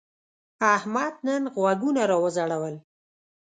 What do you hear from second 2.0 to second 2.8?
راوخوړل.